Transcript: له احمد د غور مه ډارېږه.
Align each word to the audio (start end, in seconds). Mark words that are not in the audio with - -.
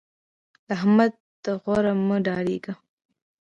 له 0.67 0.73
احمد 0.77 1.11
د 1.43 1.45
غور 1.61 1.85
مه 2.07 2.17
ډارېږه. 2.25 2.73